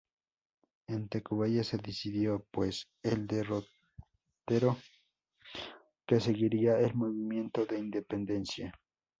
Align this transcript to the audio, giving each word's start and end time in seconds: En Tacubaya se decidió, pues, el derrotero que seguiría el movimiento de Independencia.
En 0.87 1.09
Tacubaya 1.09 1.63
se 1.63 1.77
decidió, 1.77 2.43
pues, 2.49 2.87
el 3.03 3.27
derrotero 3.27 4.75
que 6.07 6.19
seguiría 6.19 6.79
el 6.79 6.95
movimiento 6.95 7.67
de 7.67 7.77
Independencia. 7.77 8.73